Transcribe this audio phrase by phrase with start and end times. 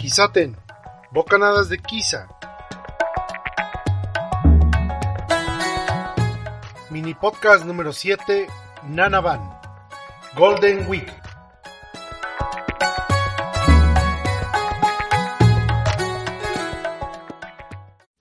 [0.00, 0.56] Quizaten,
[1.12, 2.26] bocanadas de Quiza.
[6.88, 8.46] Mini podcast número 7,
[8.88, 9.42] Nana Van.
[10.34, 11.12] Golden Week.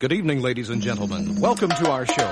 [0.01, 1.39] Good evening, ladies and gentlemen.
[1.39, 2.29] Welcome to our show.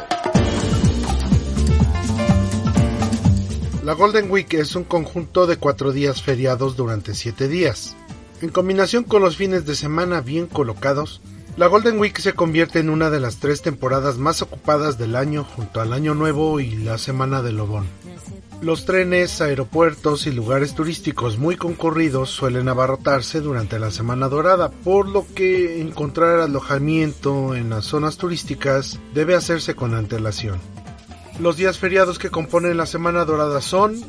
[3.86, 7.96] La Golden Week es un conjunto de cuatro días feriados durante siete días.
[8.40, 11.22] En combinación con los fines de semana bien colocados,
[11.58, 15.44] la Golden Week se convierte en una de las tres temporadas más ocupadas del año
[15.44, 17.88] junto al Año Nuevo y la Semana de Lobón.
[18.62, 25.10] Los trenes, aeropuertos y lugares turísticos muy concurridos suelen abarrotarse durante la Semana Dorada, por
[25.10, 30.60] lo que encontrar alojamiento en las zonas turísticas debe hacerse con antelación.
[31.40, 34.00] Los días feriados que componen la Semana Dorada son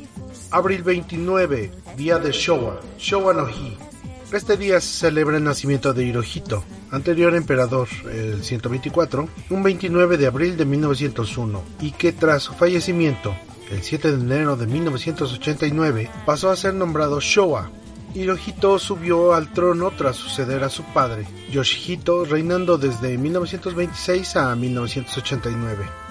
[0.50, 3.87] Abril 29, día de Showa, Showa no Hi.
[4.30, 10.26] Este día se celebra el nacimiento de Hirohito, anterior emperador, el 124, un 29 de
[10.26, 13.34] abril de 1901, y que tras su fallecimiento,
[13.70, 17.70] el 7 de enero de 1989, pasó a ser nombrado Showa.
[18.14, 26.07] Hirohito subió al trono tras suceder a su padre, Yoshihito, reinando desde 1926 a 1989.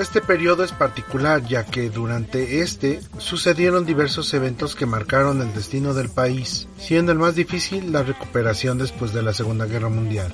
[0.00, 5.92] Este periodo es particular ya que durante este sucedieron diversos eventos que marcaron el destino
[5.92, 10.32] del país, siendo el más difícil la recuperación después de la Segunda Guerra Mundial.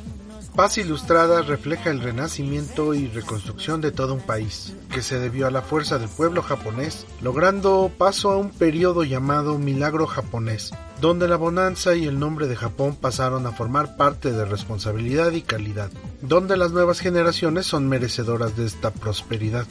[0.56, 5.50] Paz Ilustrada refleja el renacimiento y reconstrucción de todo un país, que se debió a
[5.50, 11.36] la fuerza del pueblo japonés, logrando paso a un periodo llamado Milagro japonés, donde la
[11.36, 15.90] bonanza y el nombre de Japón pasaron a formar parte de responsabilidad y calidad,
[16.22, 19.66] donde las nuevas generaciones son merecedoras de esta prosperidad.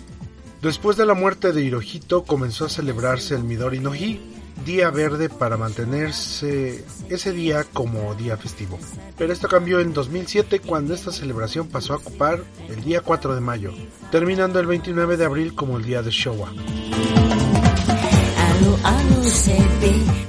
[0.61, 4.21] Después de la muerte de Hirohito comenzó a celebrarse el Midori no Hi,
[4.63, 8.79] día verde para mantenerse ese día como día festivo.
[9.17, 13.41] Pero esto cambió en 2007 cuando esta celebración pasó a ocupar el día 4 de
[13.41, 13.73] mayo,
[14.11, 16.51] terminando el 29 de abril como el día de Showa.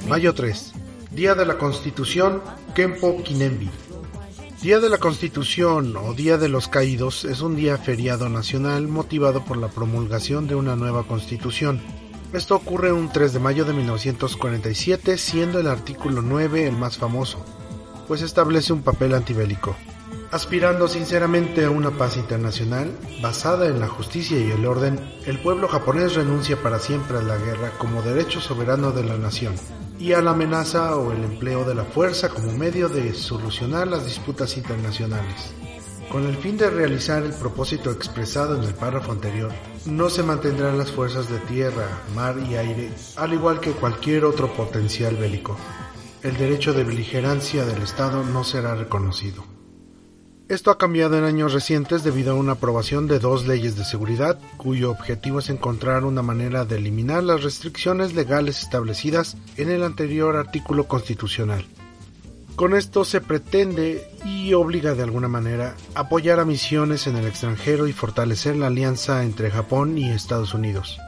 [0.09, 0.73] Mayo 3.
[1.11, 2.43] Día de la Constitución
[2.75, 3.71] Kempo Kinembi.
[4.63, 9.45] Día de la Constitución o Día de los Caídos es un día feriado nacional motivado
[9.45, 11.81] por la promulgación de una nueva constitución.
[12.37, 17.43] Esto ocurre un 3 de mayo de 1947, siendo el artículo 9 el más famoso,
[18.07, 19.75] pues establece un papel antibélico.
[20.31, 22.93] Aspirando sinceramente a una paz internacional
[23.23, 27.39] basada en la justicia y el orden, el pueblo japonés renuncia para siempre a la
[27.39, 29.55] guerra como derecho soberano de la nación
[29.99, 34.05] y a la amenaza o el empleo de la fuerza como medio de solucionar las
[34.05, 35.55] disputas internacionales.
[36.13, 39.53] Con el fin de realizar el propósito expresado en el párrafo anterior,
[39.87, 44.53] no se mantendrán las fuerzas de tierra, mar y aire, al igual que cualquier otro
[44.53, 45.57] potencial bélico.
[46.23, 49.45] El derecho de beligerancia del Estado no será reconocido.
[50.49, 54.39] Esto ha cambiado en años recientes debido a una aprobación de dos leyes de seguridad,
[54.57, 60.37] cuyo objetivo es encontrar una manera de eliminar las restricciones legales establecidas en el anterior
[60.37, 61.65] artículo constitucional.
[62.57, 67.87] Con esto se pretende y obliga de alguna manera apoyar a misiones en el extranjero
[67.87, 70.99] y fortalecer la alianza entre Japón y Estados Unidos.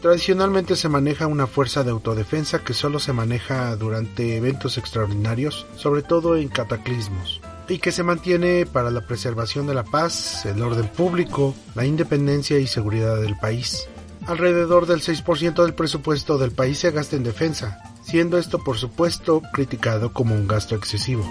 [0.00, 6.02] Tradicionalmente se maneja una fuerza de autodefensa que solo se maneja durante eventos extraordinarios, sobre
[6.02, 10.88] todo en cataclismos y que se mantiene para la preservación de la paz, el orden
[10.88, 13.88] público, la independencia y seguridad del país.
[14.26, 17.78] Alrededor del 6% del presupuesto del país se gasta en defensa,
[18.08, 21.24] siendo esto por supuesto criticado como un gasto excesivo.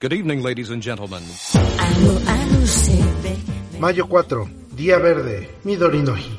[0.00, 1.24] Good evening, ladies and gentlemen.
[3.80, 6.38] Mayo 4, Día Verde, Midori no Hi.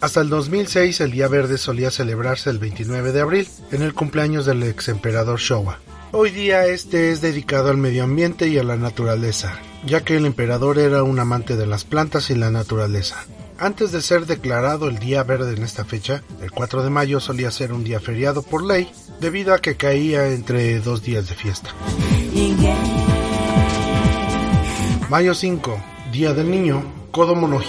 [0.00, 4.46] Hasta el 2006 el Día Verde solía celebrarse el 29 de abril, en el cumpleaños
[4.46, 5.80] del ex emperador Showa.
[6.12, 10.24] Hoy día este es dedicado al medio ambiente y a la naturaleza, ya que el
[10.24, 13.26] emperador era un amante de las plantas y la naturaleza.
[13.58, 17.50] Antes de ser declarado el Día Verde en esta fecha, el 4 de mayo solía
[17.50, 18.88] ser un día feriado por ley,
[19.20, 21.74] debido a que caía entre dos días de fiesta.
[25.10, 25.78] Mayo 5,
[26.12, 27.60] Día del Niño, Kodomo no.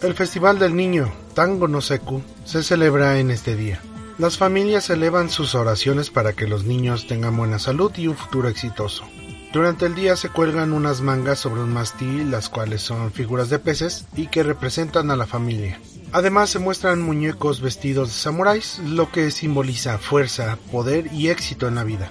[0.00, 3.80] El Festival del Niño, Tango no Seku, se celebra en este día.
[4.18, 8.48] Las familias elevan sus oraciones para que los niños tengan buena salud y un futuro
[8.48, 9.04] exitoso.
[9.52, 13.58] Durante el día se cuelgan unas mangas sobre un mástil, las cuales son figuras de
[13.58, 15.78] peces y que representan a la familia.
[16.12, 21.74] Además se muestran muñecos vestidos de samuráis, lo que simboliza fuerza, poder y éxito en
[21.74, 22.10] la vida.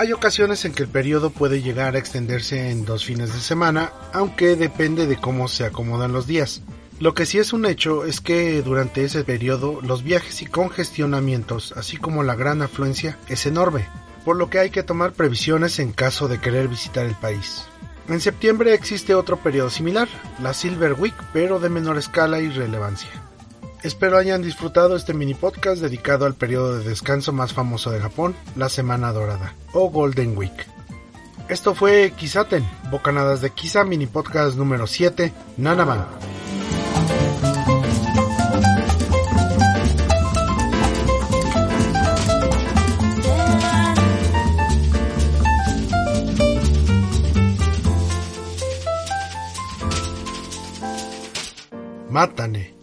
[0.00, 3.92] Hay ocasiones en que el periodo puede llegar a extenderse en dos fines de semana,
[4.12, 6.62] aunque depende de cómo se acomodan los días.
[7.00, 11.74] Lo que sí es un hecho es que durante ese periodo los viajes y congestionamientos,
[11.76, 13.88] así como la gran afluencia, es enorme,
[14.24, 17.64] por lo que hay que tomar previsiones en caso de querer visitar el país.
[18.08, 20.08] En septiembre existe otro periodo similar,
[20.40, 23.10] la Silver Week, pero de menor escala y relevancia.
[23.82, 28.34] Espero hayan disfrutado este mini podcast dedicado al periodo de descanso más famoso de Japón,
[28.56, 30.66] la Semana Dorada, o Golden Week.
[31.48, 36.06] Esto fue Kisaten, Bocanadas de Kisa, mini podcast número 7, Nanaman.
[52.10, 52.77] Mátane.